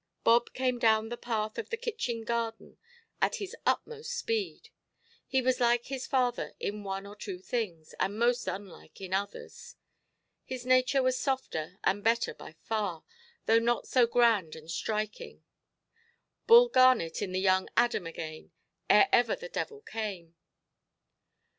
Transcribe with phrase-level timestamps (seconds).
[0.23, 2.79] Bob came down the path of the kitchen garden
[3.21, 4.71] at his utmost speed.
[5.27, 9.75] He was like his father in one or two things, and most unlike in others.
[10.43, 13.03] His nature was softer and better by far,
[13.45, 18.49] though not so grand and striking—Bull Garnet in the young Adam again,
[18.89, 20.33] ere ever the devil came.